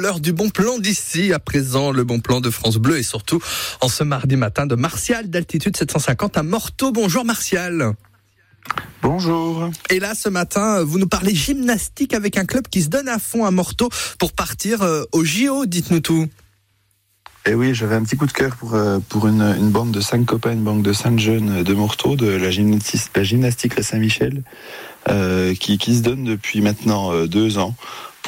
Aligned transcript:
L'heure 0.00 0.20
du 0.20 0.32
bon 0.32 0.48
plan 0.48 0.78
d'ici, 0.78 1.32
à 1.32 1.40
présent 1.40 1.90
le 1.90 2.04
bon 2.04 2.20
plan 2.20 2.40
de 2.40 2.50
France 2.50 2.76
Bleu 2.76 2.98
et 2.98 3.02
surtout 3.02 3.42
en 3.80 3.88
ce 3.88 4.04
mardi 4.04 4.36
matin 4.36 4.64
de 4.64 4.76
Martial 4.76 5.28
d'altitude 5.28 5.76
750 5.76 6.38
à 6.38 6.44
Morteau. 6.44 6.92
Bonjour 6.92 7.24
Martial. 7.24 7.94
Bonjour. 9.02 9.68
Et 9.90 9.98
là 9.98 10.14
ce 10.14 10.28
matin, 10.28 10.84
vous 10.84 11.00
nous 11.00 11.08
parlez 11.08 11.34
gymnastique 11.34 12.14
avec 12.14 12.38
un 12.38 12.44
club 12.44 12.68
qui 12.68 12.82
se 12.82 12.88
donne 12.90 13.08
à 13.08 13.18
fond 13.18 13.44
à 13.44 13.50
Morteau 13.50 13.88
pour 14.20 14.34
partir 14.34 14.82
euh, 14.82 15.02
au 15.10 15.24
JO, 15.24 15.66
dites-nous 15.66 15.98
tout. 15.98 16.28
Eh 17.44 17.54
oui, 17.54 17.74
j'avais 17.74 17.96
un 17.96 18.04
petit 18.04 18.16
coup 18.16 18.26
de 18.26 18.32
cœur 18.32 18.54
pour, 18.54 18.76
euh, 18.76 19.00
pour 19.08 19.26
une, 19.26 19.42
une 19.42 19.70
bande 19.70 19.90
de 19.90 20.00
cinq 20.00 20.24
copains, 20.26 20.52
une 20.52 20.62
bande 20.62 20.82
de 20.82 20.92
cinq 20.92 21.18
jeunes 21.18 21.64
de 21.64 21.74
Morteau, 21.74 22.14
de 22.14 22.28
la 22.28 22.52
gymnastique, 22.52 23.74
la 23.74 23.82
Saint-Michel, 23.82 24.44
euh, 25.08 25.56
qui, 25.56 25.76
qui 25.76 25.96
se 25.96 26.02
donne 26.02 26.22
depuis 26.22 26.60
maintenant 26.60 27.26
deux 27.26 27.58
ans 27.58 27.74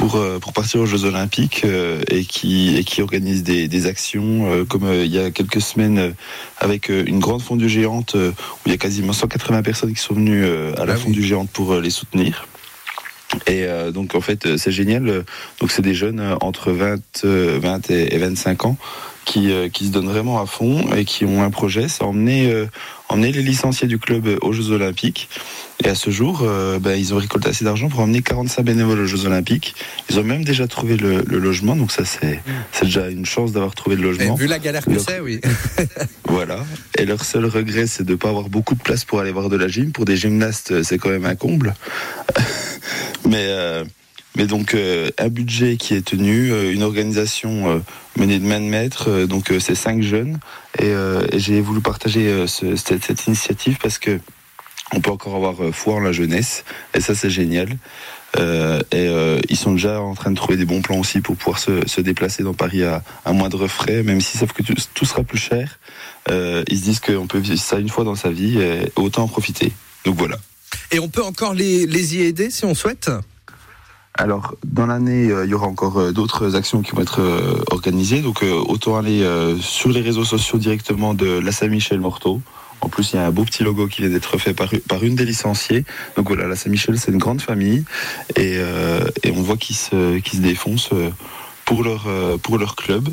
pour, 0.00 0.16
euh, 0.16 0.38
pour 0.38 0.54
partir 0.54 0.80
aux 0.80 0.86
Jeux 0.86 1.04
Olympiques 1.04 1.62
euh, 1.64 2.00
et, 2.08 2.24
qui, 2.24 2.74
et 2.78 2.84
qui 2.84 3.02
organise 3.02 3.42
des, 3.42 3.68
des 3.68 3.86
actions 3.86 4.50
euh, 4.50 4.64
comme 4.64 4.90
il 4.90 5.14
y 5.14 5.18
a 5.18 5.30
quelques 5.30 5.60
semaines 5.60 6.14
avec 6.58 6.88
une 6.88 7.20
grande 7.20 7.42
fondue 7.42 7.68
géante 7.68 8.14
où 8.14 8.32
il 8.64 8.72
y 8.72 8.74
a 8.74 8.78
quasiment 8.78 9.12
180 9.12 9.62
personnes 9.62 9.92
qui 9.92 10.00
sont 10.00 10.14
venues 10.14 10.44
à 10.78 10.86
la 10.86 10.94
Ah 10.94 10.96
oui. 10.96 11.02
fondue 11.02 11.22
géante 11.22 11.50
pour 11.50 11.74
les 11.76 11.90
soutenir. 11.90 12.46
Et 13.46 13.64
euh, 13.64 13.90
donc 13.92 14.14
en 14.14 14.20
fait 14.20 14.56
c'est 14.56 14.72
génial. 14.72 15.24
Donc 15.60 15.70
c'est 15.70 15.82
des 15.82 15.94
jeunes 15.94 16.36
entre 16.40 16.72
20, 16.72 17.24
euh, 17.24 17.58
20 17.60 17.90
et 17.90 18.14
et 18.14 18.18
25 18.18 18.64
ans 18.64 18.76
qui, 19.30 19.52
euh, 19.52 19.68
qui 19.68 19.86
se 19.86 19.92
donnent 19.92 20.08
vraiment 20.08 20.42
à 20.42 20.46
fond 20.46 20.92
et 20.96 21.04
qui 21.04 21.24
ont 21.24 21.44
un 21.44 21.50
projet, 21.50 21.86
c'est 21.88 22.02
emmener, 22.02 22.50
euh, 22.50 22.66
emmener 23.08 23.30
les 23.30 23.42
licenciés 23.42 23.86
du 23.86 23.96
club 23.96 24.26
aux 24.42 24.52
Jeux 24.52 24.72
Olympiques. 24.72 25.28
Et 25.84 25.88
à 25.88 25.94
ce 25.94 26.10
jour, 26.10 26.40
euh, 26.42 26.80
ben, 26.80 26.98
ils 26.98 27.14
ont 27.14 27.16
récolté 27.16 27.48
assez 27.48 27.64
d'argent 27.64 27.88
pour 27.88 28.00
emmener 28.00 28.22
45 28.22 28.64
bénévoles 28.64 28.98
aux 28.98 29.06
Jeux 29.06 29.26
Olympiques. 29.26 29.76
Ils 30.10 30.18
ont 30.18 30.24
même 30.24 30.42
déjà 30.42 30.66
trouvé 30.66 30.96
le, 30.96 31.22
le 31.24 31.38
logement, 31.38 31.76
donc 31.76 31.92
ça 31.92 32.04
c'est 32.04 32.42
c'est 32.72 32.86
déjà 32.86 33.08
une 33.08 33.24
chance 33.24 33.52
d'avoir 33.52 33.76
trouvé 33.76 33.94
le 33.94 34.02
Et 34.02 34.06
logement. 34.06 34.34
vu 34.34 34.48
la 34.48 34.58
galère 34.58 34.84
que 34.84 34.98
c'est, 34.98 35.20
oui. 35.20 35.40
Voilà. 36.24 36.64
Et 36.98 37.04
leur 37.04 37.24
seul 37.24 37.46
regret, 37.46 37.86
c'est 37.86 38.02
de 38.04 38.10
ne 38.12 38.16
pas 38.16 38.30
avoir 38.30 38.48
beaucoup 38.48 38.74
de 38.74 38.82
place 38.82 39.04
pour 39.04 39.20
aller 39.20 39.30
voir 39.30 39.48
de 39.48 39.56
la 39.56 39.68
gym. 39.68 39.92
Pour 39.92 40.06
des 40.06 40.16
gymnastes, 40.16 40.82
c'est 40.82 40.98
quand 40.98 41.10
même 41.10 41.24
un 41.24 41.36
comble. 41.36 41.74
mais, 43.28 43.46
euh, 43.48 43.84
mais 44.36 44.46
donc, 44.46 44.74
euh, 44.74 45.10
un 45.18 45.28
budget 45.28 45.76
qui 45.76 45.94
est 45.94 46.04
tenu, 46.04 46.52
euh, 46.52 46.72
une 46.72 46.82
organisation 46.82 47.70
euh, 47.70 47.78
menée 48.16 48.38
de 48.38 48.46
main 48.46 48.60
de 48.60 48.66
maître. 48.66 49.08
euh, 49.10 49.26
donc, 49.26 49.50
euh, 49.50 49.58
c'est 49.60 49.74
cinq 49.74 50.02
jeunes. 50.02 50.38
Et, 50.78 50.84
euh, 50.84 51.26
j'ai 51.34 51.60
voulu 51.60 51.80
partager 51.80 52.46
ce- 52.46 52.76
cette, 52.76 53.04
cette 53.04 53.26
initiative 53.26 53.78
parce 53.82 53.98
que 53.98 54.20
on 54.92 55.00
peut 55.00 55.10
encore 55.10 55.36
avoir 55.36 55.54
foi 55.72 55.94
en 55.94 56.00
la 56.00 56.10
jeunesse. 56.12 56.64
Et 56.94 57.00
ça, 57.00 57.14
c'est 57.14 57.30
génial. 57.30 57.68
Et 58.38 59.06
ils 59.48 59.56
sont 59.56 59.72
déjà 59.72 60.00
en 60.00 60.14
train 60.14 60.30
de 60.32 60.36
trouver 60.36 60.56
des 60.56 60.64
bons 60.64 60.82
plans 60.82 60.98
aussi 60.98 61.20
pour 61.20 61.36
pouvoir 61.36 61.58
se, 61.60 61.86
se 61.86 62.00
déplacer 62.00 62.42
dans 62.42 62.54
Paris 62.54 62.82
à, 62.82 63.02
à 63.24 63.32
moindre 63.32 63.68
frais, 63.68 64.02
même 64.02 64.20
s'ils 64.20 64.40
savent 64.40 64.52
que 64.52 64.62
tout, 64.64 64.74
tout 64.94 65.04
sera 65.04 65.22
plus 65.22 65.38
cher. 65.38 65.78
Ils 66.28 66.76
se 66.78 66.82
disent 66.82 66.98
qu'on 67.00 67.28
peut 67.28 67.38
vivre 67.38 67.58
ça 67.60 67.78
une 67.78 67.88
fois 67.88 68.02
dans 68.02 68.16
sa 68.16 68.30
vie, 68.30 68.58
et 68.60 68.90
autant 68.96 69.22
en 69.24 69.28
profiter. 69.28 69.72
Donc 70.04 70.16
voilà. 70.16 70.38
Et 70.90 70.98
on 70.98 71.08
peut 71.08 71.22
encore 71.22 71.54
les, 71.54 71.86
les 71.86 72.16
y 72.16 72.22
aider 72.22 72.50
si 72.50 72.64
on 72.64 72.74
souhaite? 72.74 73.10
Alors, 74.20 74.54
dans 74.66 74.84
l'année, 74.84 75.30
euh, 75.30 75.46
il 75.46 75.50
y 75.50 75.54
aura 75.54 75.66
encore 75.66 75.98
euh, 75.98 76.12
d'autres 76.12 76.54
actions 76.54 76.82
qui 76.82 76.92
vont 76.92 77.00
être 77.00 77.22
euh, 77.22 77.64
organisées. 77.70 78.20
Donc, 78.20 78.42
autant 78.42 78.98
aller 78.98 79.26
sur 79.60 79.88
les 79.88 80.02
réseaux 80.02 80.24
sociaux 80.24 80.58
directement 80.58 81.14
de 81.14 81.38
la 81.38 81.52
Saint-Michel 81.52 82.00
Morteau. 82.00 82.42
En 82.82 82.90
plus, 82.90 83.12
il 83.12 83.16
y 83.16 83.18
a 83.18 83.26
un 83.26 83.30
beau 83.30 83.44
petit 83.44 83.62
logo 83.62 83.86
qui 83.86 84.02
vient 84.02 84.10
d'être 84.10 84.36
fait 84.36 84.52
par, 84.52 85.02
une 85.02 85.14
des 85.14 85.24
licenciées. 85.24 85.84
Donc 86.16 86.28
voilà, 86.28 86.46
la 86.46 86.56
Saint-Michel, 86.56 86.98
c'est 86.98 87.12
une 87.12 87.18
grande 87.18 87.40
famille. 87.40 87.84
Et, 88.36 88.58
on 89.26 89.42
voit 89.42 89.56
qu'ils 89.56 89.76
se, 89.76 90.38
défoncent 90.38 90.90
pour 91.64 91.82
leur, 91.82 92.06
pour 92.42 92.58
leur 92.58 92.76
club. 92.76 93.08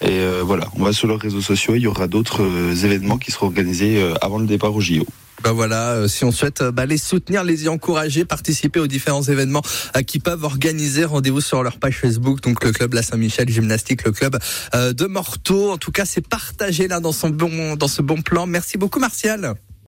Et 0.00 0.20
voilà, 0.42 0.68
on 0.76 0.84
va 0.84 0.92
sur 0.92 1.08
leurs 1.08 1.20
réseaux 1.20 1.40
sociaux. 1.40 1.74
Il 1.74 1.82
y 1.82 1.88
aura 1.88 2.06
d'autres 2.06 2.42
événements 2.84 3.18
qui 3.18 3.32
seront 3.32 3.46
organisés 3.46 4.00
avant 4.20 4.38
le 4.38 4.46
départ 4.46 4.74
au 4.74 4.80
JO. 4.80 5.04
Ben 5.42 5.52
voilà, 5.52 5.92
euh, 5.92 6.08
si 6.08 6.24
on 6.24 6.32
souhaite 6.32 6.62
euh, 6.62 6.72
bah, 6.72 6.84
les 6.84 6.98
soutenir, 6.98 7.44
les 7.44 7.64
y 7.64 7.68
encourager, 7.68 8.24
participer 8.24 8.80
aux 8.80 8.88
différents 8.88 9.22
événements 9.22 9.62
euh, 9.96 10.02
qui 10.02 10.18
peuvent 10.18 10.42
organiser, 10.42 11.04
rendez-vous 11.04 11.40
sur 11.40 11.62
leur 11.62 11.78
page 11.78 11.98
Facebook, 11.98 12.40
donc 12.40 12.64
le 12.64 12.72
club 12.72 12.94
La 12.94 13.02
Saint-Michel 13.02 13.48
Gymnastique, 13.48 14.04
le 14.04 14.12
club 14.12 14.38
de 14.74 15.06
Morteau. 15.06 15.70
En 15.70 15.78
tout 15.78 15.92
cas, 15.92 16.04
c'est 16.04 16.26
partagé 16.26 16.88
là 16.88 17.00
dans 17.00 17.12
son 17.12 17.30
bon 17.30 17.76
dans 17.76 17.88
ce 17.88 18.02
bon 18.02 18.20
plan. 18.20 18.46
Merci 18.46 18.78
beaucoup, 18.78 18.98
Martial. 18.98 19.54